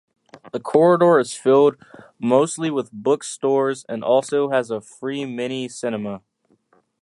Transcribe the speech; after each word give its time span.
This 0.51 0.63
corridor 0.63 1.19
is 1.19 1.35
filled 1.35 1.75
mostly 2.19 2.71
with 2.71 2.91
bookstores, 2.91 3.85
and 3.87 4.03
also 4.03 4.49
has 4.49 4.71
a 4.71 4.81
free 4.81 5.25
mini-cinema. 5.25 6.21